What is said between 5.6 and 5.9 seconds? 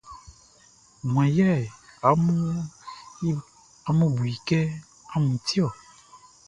ɔ?